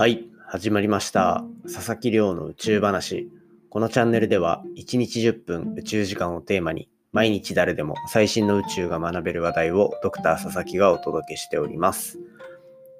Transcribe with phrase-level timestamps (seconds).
[0.00, 1.44] はい、始まりました。
[1.64, 3.28] 佐々木亮の宇宙話。
[3.68, 12.18] このチャンネルでは1日10分宇宙時間をテーマに毎日誰でも最新の宇宙が学べる話題をドクター佐々木がお届けしております。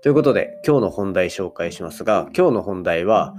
[0.03, 3.35] ということで今日の本題紹介しますが今日の本題は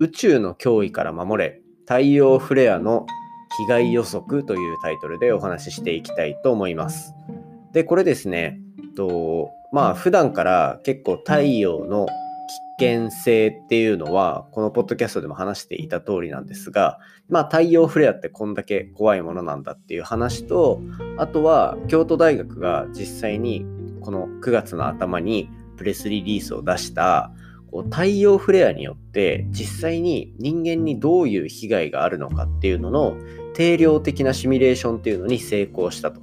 [0.00, 3.06] 宇宙の脅威から守れ太陽フレアの
[3.58, 7.14] 被害予測というタイトルでお話ししていきたいと思います。
[7.72, 8.58] で、これですね、
[8.96, 12.08] とまあ普段から結構太陽の
[12.78, 16.98] 危険性っていうのはこのポッドキャストでも話していた通りなんですが
[17.28, 20.80] まあ太陽フレアってこんだけ怖いものなんだっていう話と
[21.16, 23.64] あとは京都大学が実際に
[24.00, 27.32] この9月の頭にプレスリリースを出した
[27.90, 33.16] 太陽フレアによって実際に人間にどういう被害があるのかっていうのの
[33.54, 36.20] 定量的なシミュレーションっていうのに成功したと。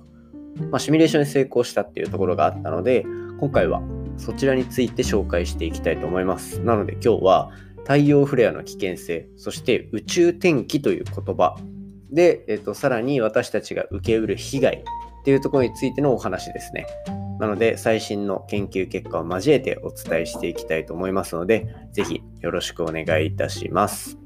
[0.70, 3.06] まあ、シミュレーションに成功したっていうところがあったので
[3.40, 3.82] 今回は
[4.18, 6.60] そちらについて紹介していきたいと思います。
[6.62, 7.52] なので今日は
[7.84, 11.58] 太陽フレアの危険性、そして宇宙天気という言葉
[12.12, 16.86] で、えっと、さらに私たちが受けうる被害っていうところについてのお話ですね。
[17.40, 24.18] なので最新の研究結果を交えてお伝えしていきたいと思いますので、ぜひよろしくお願いいたします。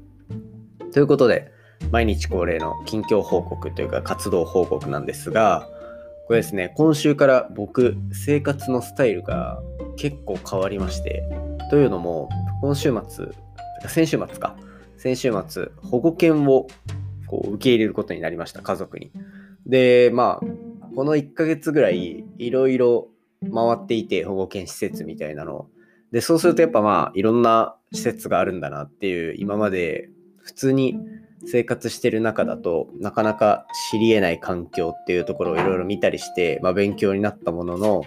[0.92, 1.50] ということで、
[1.90, 5.68] 毎日恒例の近況報告というか活動報告なんですが、
[6.26, 9.62] これですね、今週から僕、生活のスタイルが
[9.96, 11.24] 結構変わりまして、
[11.70, 12.28] というのも、
[12.60, 13.26] 今週末、
[13.88, 14.56] 先週末か、
[14.96, 16.66] 先週末、保護犬を
[17.26, 19.10] こう受け入れることになりました、家族に。
[19.66, 20.46] で、まあ、
[20.94, 23.08] この1ヶ月ぐらい、いろいろ
[23.42, 25.68] 回っていて、保護犬施設みたいなの。
[26.12, 30.98] で、そうするとやっぱまあ、いろんな施設があるんだなっていう、今まで普通に
[31.44, 38.02] 生活してる中だとなかなか知り得ない環境っていうところをいろいろ見たりして、まあ、勉強になったものの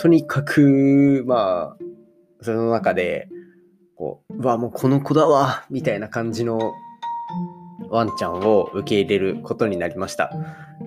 [0.00, 1.84] とにかくまあ
[2.42, 3.28] その中で
[3.96, 6.74] こううわもうこの子だわみたいな感じの
[7.90, 10.30] ワンちゃんを受け入れることになりました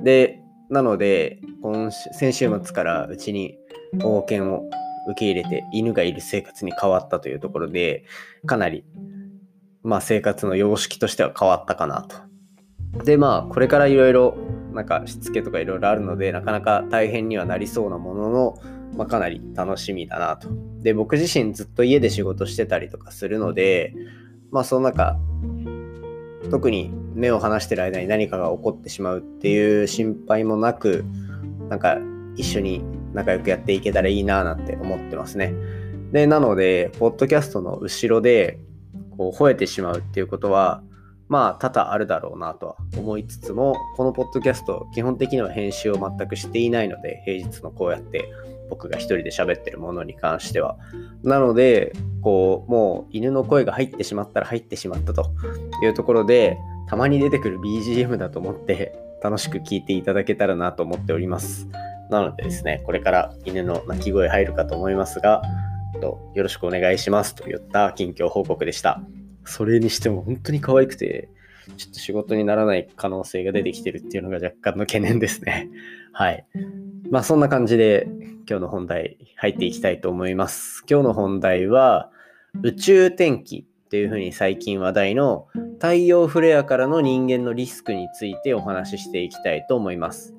[0.03, 3.57] でなので今週先週末からうちに
[4.01, 4.63] 保護犬を
[5.09, 8.03] 受け入れて犬がいる生活に変わったというところで
[8.45, 8.83] かなり
[9.83, 12.27] まあ生活の様式としては変わったかなと。
[13.05, 14.37] でまあこれからいろいろ
[14.73, 18.57] なんかしつけとかいろいろあるのでなかなか大変にはなりそうなものの、
[18.95, 20.49] まあ、かなり楽しみだなと。
[20.81, 23.93] で僕自身ずっと家で仕事してたりとかするので
[24.51, 25.17] まあその中
[26.49, 31.03] 特に目を離してる間に何かが起こってしまうっていう心配もなく
[31.69, 31.97] なんか
[32.35, 32.83] 一緒に
[33.13, 35.53] 仲良くやっていけたらいいななんて思ってますね。
[36.11, 38.59] でなのでポッドキャストの後ろで
[39.17, 40.83] こう吠えてしまうっていうことは
[41.27, 48.29] まあ多々あるだろうなとは思いつつもこのポッドキャスト基本的には編集を全くしていないので平日のこうやって
[48.69, 50.77] 僕が一人で喋ってるものに関しては
[51.23, 55.31] なのでこうもう犬の声が入ってしまったら入ってしまったと
[55.83, 56.57] いうところで
[56.89, 61.67] たまに出てくる BGM だと思って楽しく聞いていただけたらなと思っております
[62.09, 65.41] なのでですねこれから犬の鳴き声入るかと思いますが
[65.99, 69.01] とよろしくお願いしますといった近況報告でした。
[69.45, 71.29] それにしても本当に可愛くて、
[71.77, 75.69] ちょっと仕事にならない可能性が出てきてるっていうのが若干の懸念ですね。
[76.13, 76.45] はい。
[77.09, 78.07] まあそんな感じで
[78.49, 80.85] 今日の本題入っていきたいと思います。
[80.89, 82.09] 今日の本題は
[82.63, 90.33] 宇宙天気っていうふうに最近話題の太陽フレアからの人間のリスクについてお話ししていきたいと思います。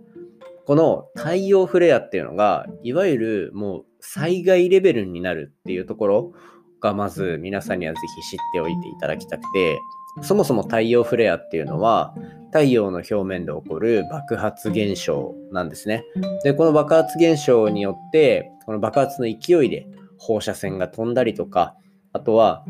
[0.64, 6.32] この太陽フレアっていうのがいわゆるもう災害レベルになるっていうところ
[6.80, 9.78] がまず皆さんにはぜひ知っておいていただきたくて
[10.22, 12.14] そもそも太陽フレアっていうのは
[12.46, 16.04] 太陽の表面で起こる爆発現象なんですね。
[16.44, 19.86] でこの爆発現象によってこの爆発の勢いで
[20.18, 21.76] 放射線が飛んだりとか
[22.12, 22.64] あとは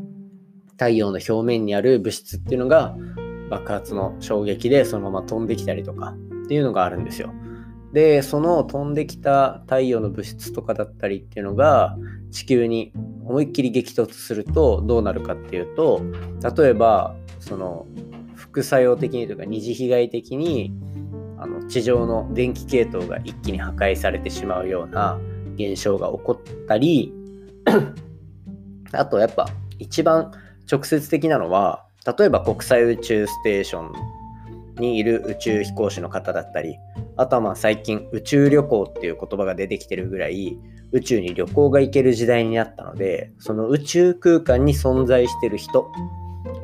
[0.72, 2.96] 太陽の表面にある物質っていうのが
[3.50, 7.32] 爆発の衝撃でそのまま飛んできたりとかっていうのがあるんですよ。
[7.92, 11.96] でその飛んできた太陽の物質とかだったりっていうのが
[12.30, 12.92] 地球に
[13.28, 16.00] 思いっきり激突するとどうなるかっていうと
[16.56, 17.86] 例えばその
[18.34, 20.72] 副作用的にというか二次被害的に
[21.38, 25.18] あの地上の電気系統が一気に破壊されてしまうような
[25.56, 27.12] 現象が起こったり
[28.92, 29.48] あとやっぱ
[29.78, 30.32] 一番
[30.70, 31.84] 直接的なのは
[32.18, 33.92] 例えば国際宇宙ステーション
[34.80, 36.76] にいる宇宙飛行士の方だったり
[37.16, 40.58] あとはまあ最近宇宙旅行っていう言葉が出てきてるぐらい
[40.92, 45.90] 宇宙に旅行が行ける時代になったのでその宇宙空間に存在してる人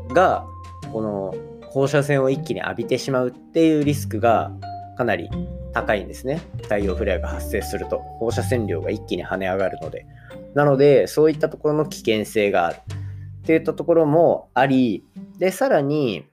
[0.09, 0.47] が
[0.93, 1.35] この
[1.71, 4.53] 放射線を一気に浴びてしまうっていうリスクが
[4.97, 5.29] かなり
[5.73, 6.41] 高いんですね。
[6.63, 7.99] 太陽フレアが発生すると。
[7.99, 10.07] 放射線量が一気に跳ね上がるので。
[10.55, 12.77] なのでそういったところの危険性がある。
[13.45, 15.05] っていったところもあり、
[15.39, 16.25] で、さらに、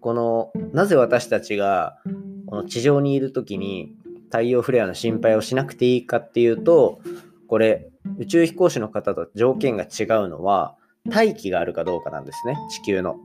[0.00, 1.98] この、なぜ私たちが、
[2.46, 3.92] この地上にいる時に
[4.36, 7.00] 太陽フレアの心配をしなくていいかっていうと、
[7.48, 7.88] これ、
[8.18, 10.76] 宇宙飛行士の方と条件が違うのは、
[11.08, 13.16] 大気があるかどうかなんですね、地球の。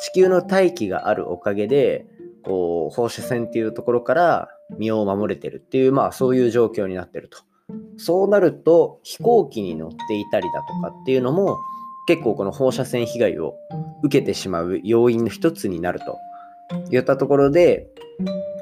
[0.00, 2.04] 地球の大気があるおかげで、
[2.42, 7.38] こう、放射線っていうところから身を守れてるっていう、まあそういう状況になってると。
[7.96, 11.58] そうなると、飛行機に乗っていたりだとかっていうのも、
[12.06, 13.54] 結構この放射線被害を
[14.02, 16.18] 受けてしまう要因の一つになると
[16.90, 17.88] いったところで、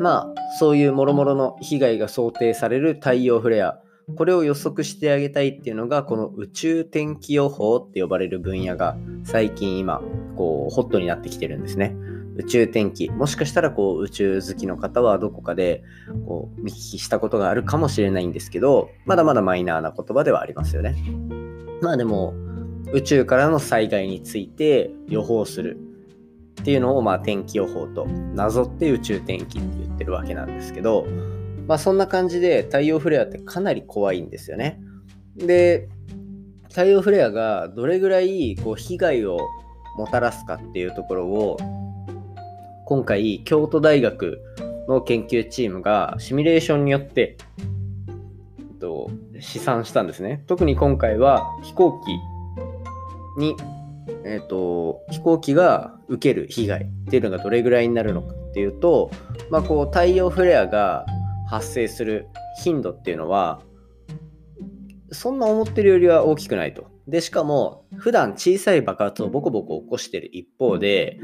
[0.01, 3.81] まあそういうもろもろの被害が想定される太陽フレア、
[4.17, 10.01] これを予測してあげたいっていうのが、この宇宙天気予報って呼ばれる分野が最近今、
[10.37, 11.95] こう、ホットになってきてるんですね。
[12.37, 13.11] 宇宙天気。
[13.11, 15.83] もしかしたら、こう、宇宙好きの方はどこかで、
[16.27, 20.97] こう、見聞きしたことがあるかもしれないんですけど、まだまだマイナーな言葉ではありますよね。
[21.83, 22.35] まあでも、
[22.93, 25.79] 宇宙からの災害について予報する
[26.61, 31.07] っていうのを、まあ、天気予報となぞって宇宙天気って言ってるわけなんですけど、
[31.67, 34.81] まあそんな感じで太陽フレアってかなり怖いんですよね。
[35.37, 35.89] で、
[36.69, 39.39] 太陽フレアがどれぐらいこう被害を
[39.97, 41.57] もたらすかっていうところを
[42.87, 44.41] 今回京都大学
[44.89, 47.37] の研究チームがシミュレーションによって、
[48.59, 49.11] えっと、
[49.41, 50.43] 試算したんですね。
[50.47, 52.01] 特に今回は飛行
[53.37, 53.55] 機に、
[54.25, 59.11] えっと、飛行機が受ける被害っていうのがどれぐらいになるのかっていうと、
[59.51, 61.07] まあ、こう太陽フレアが
[61.49, 62.29] 発生する
[62.63, 63.61] 頻度っていうのは
[65.11, 66.87] そんな思ってるよりは大きくないと。
[67.07, 71.19] でしかも普段小さい爆発をボコボコ起こしてる一方で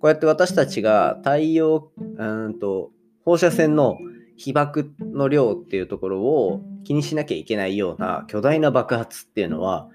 [0.00, 2.90] こうやって私たちが太陽うんと
[3.24, 3.96] 放射線の
[4.36, 9.88] 被爆の量っていうところを気にしなきゃいけないような巨大な爆発っていうのは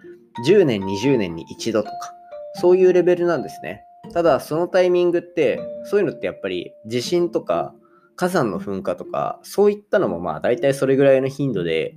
[0.47, 2.13] 10年20年に一度とか
[2.55, 3.83] そういうレベルなんですね。
[4.13, 7.73] ただそのタイミングってそういうのってやっぱり地震とか
[8.15, 11.95] 火山の噴火とか、そういったのもまあ大体それぐらいの頻度で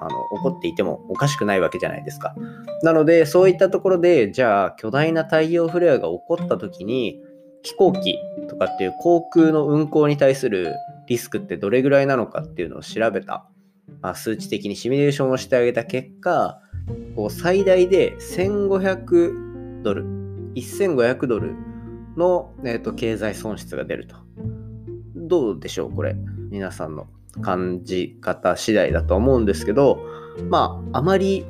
[0.00, 2.34] あの起こっていてもおかしくないわけじゃないですか。
[2.82, 7.22] なので、そういったところで、じゃあ巨大な太陽フレアが起こった時に、
[7.62, 8.18] 飛行機
[8.48, 10.74] とかっていう航空の運航に対する
[11.08, 13.48] リスクってどれぐらいなのかっていうのを調べた、
[14.02, 16.60] まあ、数値的にシミュレーションをしてあげた結果、
[17.16, 19.45] こう最大で1500
[19.86, 20.04] ドル、
[20.54, 21.54] 1500ドル
[22.16, 24.16] の、えーと経済損失が出ると。
[25.14, 26.16] どうでしょうこれ。
[26.50, 27.06] 皆さんの
[27.40, 30.00] 感じ方次第だと思うんですけど、
[30.48, 31.44] まあ、あまり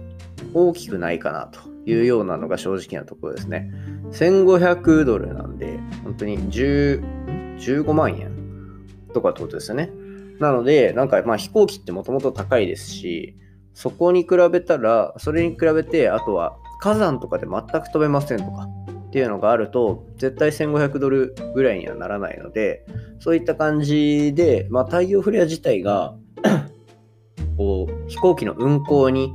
[0.52, 3.70] 大きくないかなというようなのが正直なところですね。
[4.12, 7.16] 1500ドルなんで、本当に10
[7.56, 8.36] 15万円
[9.14, 9.90] とかってことですよね。
[10.40, 13.34] なので、なんかまあ飛行機ってもともと高いですし、
[13.72, 18.68] そこに比べたら、それに比べて、あとは火山とかで全く飛べませんとか
[19.08, 22.84] っていうのがあると、絶対1500ドルぐらいにはならないので、
[23.18, 26.14] そういった感じで、まあ、太陽フレア自体が
[27.56, 29.32] こう飛行機の運航に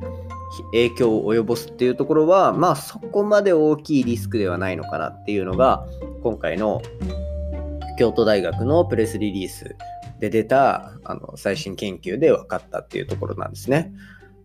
[0.71, 5.85] 影響を及ぼすっていうところは、まあそこまで大きいリスクではないのかなっていうのが、
[6.21, 6.81] 今回の
[7.97, 9.75] 京都大学のプレスリリース
[10.19, 13.93] で出たあの最新研究で分かったっていうところなんですね。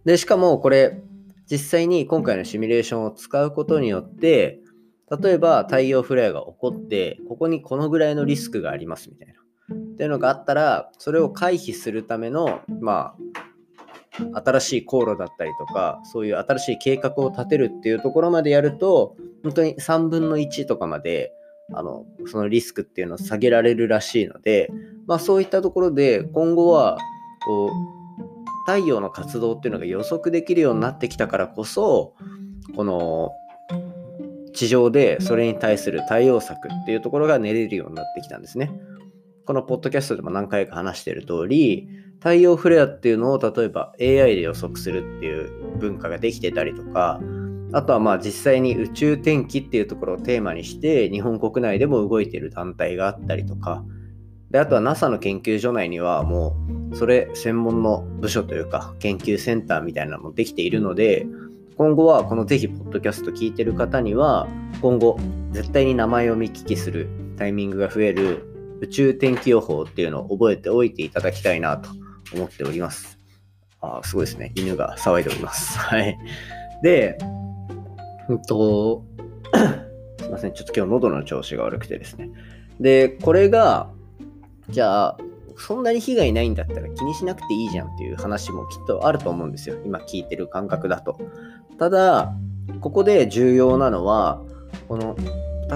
[0.04, 1.02] で、しかもこれ、
[1.50, 4.60] 実際に今回のシミュレーションを使うことによって、
[5.22, 9.34] 例えば太陽フレアが起こって、ここにこのぐらいのリスクがありますみたいな。
[9.74, 13.15] っていうのがあったら、それを回避するための、ま
[14.34, 21.32] あ、新しい航路だったりとか、そういう新しい計画を立てるっていうところまでやると、本当に3分の1とかまで、
[21.72, 24.70] あの、そのリスクっていうのを下げられるらしいので、
[25.06, 26.98] まあそういったところで今後は、
[27.44, 27.95] こう、
[28.67, 32.15] 太陽の活動っていうのが予測できるようになってきたからこそ、
[32.75, 33.31] この
[34.53, 38.73] 地上でそれに対する対応策っていうところが練れるようになってきたんですね。
[39.44, 47.20] このポッドキャストでも何回か話している通り、太陽フレアっていうのを例えば AI で予測するっていう文化ができてたりとか、
[47.73, 53.85] あとはまあ実際に宇宙天気っていうところをテーマにして日本国内でも動いている団体があったりとか、
[54.50, 56.56] であとは NASA の研究所内にはも
[56.93, 61.26] うそれ専門の部署というか研究センターみたいなのもできているので、
[61.76, 64.48] 今後はこのぜひポッドキャスト聞いてる方には
[64.81, 65.19] 今後
[65.53, 68.46] 絶対に名前を見聞きするタイミングが増える
[68.81, 71.91] 宇宙天気予報っていうのを覚えておいていただきたいなと
[72.34, 73.19] 思っております。
[73.81, 74.53] あすごいですね。
[74.55, 75.79] 犬が騒いでおります。
[75.79, 76.19] はい。
[76.82, 77.19] で、
[78.29, 79.05] うんと、
[80.20, 80.53] すいません。
[80.53, 82.31] ちょっと今日喉の調子が悪くてですね。
[82.81, 83.91] で、これが、
[84.70, 85.19] じゃあ、
[85.58, 89.77] そんなに被害ないんだったら気にしなくていいじゃんっていう話もきっとあると思うんですよ。
[89.85, 91.19] 今聞いてる感覚だと。
[91.79, 92.35] ただ、
[92.81, 94.43] ここで重要なのは
[94.89, 95.17] この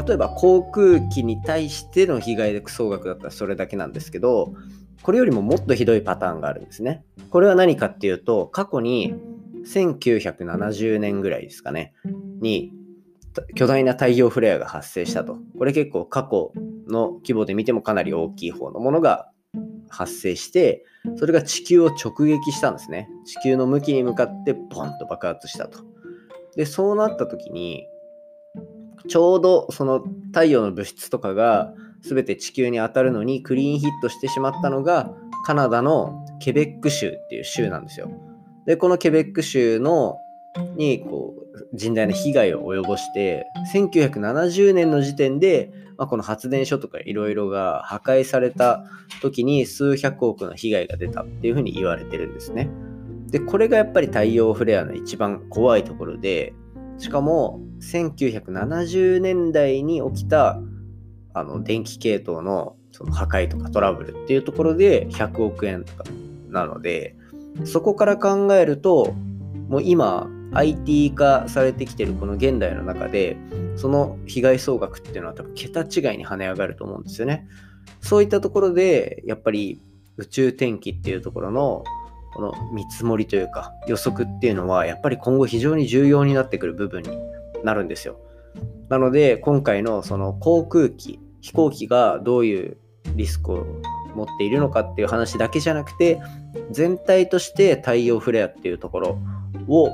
[0.06, 4.54] 例えば航空機に対しての被害で総額だったらそれだけなんですけど
[5.02, 7.04] これよりももっとひどいパターンがあるんですね。
[7.30, 9.14] これは何かっていうと過去に
[9.64, 11.94] 1970年ぐらいですかね
[12.40, 12.72] に
[13.54, 15.38] 巨大な太陽フレアが発生したと。
[15.58, 16.52] これ結構過去
[16.88, 19.30] の規模で見てもかなり大きい方のものが
[19.88, 20.84] 発生して、
[21.16, 23.08] それが地球を直撃したんですね。
[23.24, 25.80] 地球の向きに向かってポンと爆発したと。
[26.56, 27.86] で、そうなった時に、
[29.08, 31.72] ちょうどその太陽の物質とかが
[32.02, 35.10] 全て地球に当たるのにクリーンヒットしてしまったのが
[35.46, 38.10] カナダのケベック州っていう州なんですよ。
[38.66, 40.16] で、このケベック州の
[40.76, 41.39] にこう
[41.74, 48.84] 甚大な被害を及ぼして1970年の時点で、まあ、この発電所とかいろいろが破壊された
[49.22, 52.68] 時に数百億の被害が出たっていうふうに言われてるんですね。
[53.30, 56.52] でこれがやっぱり太陽フレアの一番怖いところで
[56.98, 60.60] しかも1970年代に起きた
[61.32, 66.04] あの電気系統のその破壊とかトラブルっていうところで100億円とか
[66.48, 67.14] なので
[67.64, 69.14] そこから考えると
[69.68, 73.36] もう今 IT 化されてきてるこの現代の中で
[73.76, 77.46] その被害総額っていうのは多分桁違いに跳ね上がると思うんですよね。
[78.00, 79.80] そういったところでやっぱり
[80.16, 81.84] 宇宙天気っていうところの
[82.34, 87.10] この見積もりというか予測っていうのはやっぱり今後非常に重要になってくる部分に
[87.64, 88.18] なるんですよ。
[88.88, 92.76] なので今回のその航空機飛行機がどういう
[93.14, 93.66] リスクを
[94.14, 96.20] 持っているのかっていう話だけじゃなくて
[96.70, 99.18] 全体として太陽フレアっていうところ
[99.68, 99.90] を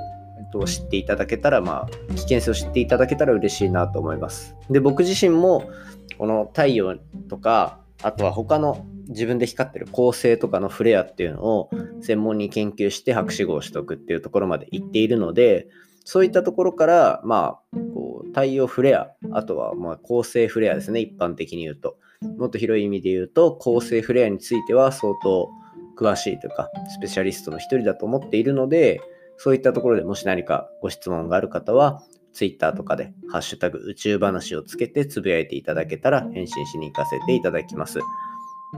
[0.52, 4.56] と知っていただけたら、まあ、危険性を知っていただけたら嬉しいなと思います。
[4.70, 5.70] で、僕自身も、
[6.18, 6.96] この太陽
[7.28, 15.68] とか、あとは他の自分で光ってる恒星とかのフレアっていうのを専門に研究して博士号を取得っていうところまで行っているので、
[16.04, 21.98] そういったところから、まあ、こう太陽フレア、あとはまあ恒星フレアですね、一般的に言うと。
[22.38, 25.50] もっと広い意味で言うと、恒星フレアについては相当
[25.96, 29.00] 詳しいというか、スペシャリストの一人だと思っているので、
[29.38, 32.02] そういったところでもし何かご質問がある方は、
[32.32, 38.00] Twitter とかで、ハッシュタグ宇宙話をつけてつぶやいていただけたら返信しに行かせていただきます。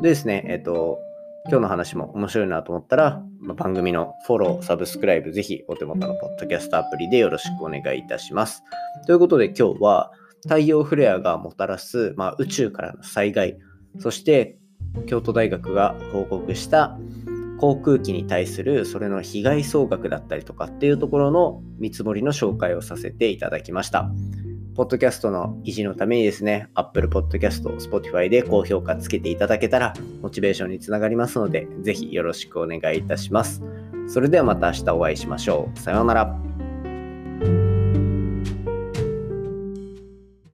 [0.01, 0.99] でですね、えっ、と、
[1.51, 8.63] 今日の話も面白いなと思ったら、ま番組のフォロー、サブスクライブ、ぜひお手元のポッドキャストアプリでよろしくお願いいたします。
[9.07, 10.13] ということで今日は
[10.43, 13.59] 太陽フレアがもたらす、まあ、宇宙からの災害、
[13.99, 14.59] そして
[15.07, 16.99] 京都大学が報告した
[17.59, 24.11] 航空機に対するそれの被害総額だったりとかっていうところの見積もりの紹介をさせていただきました。
[24.79, 33.61] ポッドキャストの維持のためにですね、Apple Podcast、Spotify で高評価つけていただけたらモチベーションにつながりますので、ぜひよろしくお願いいたします。
[34.07, 35.79] それではまた明日お会いしましょう。
[35.81, 36.58] さようなら。